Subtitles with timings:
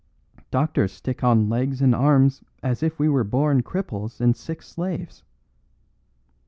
[0.49, 5.23] Doctors stick on legs and arms as if we were born cripples and sick slaves.